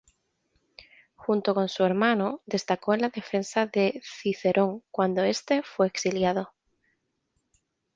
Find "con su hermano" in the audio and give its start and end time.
1.53-2.41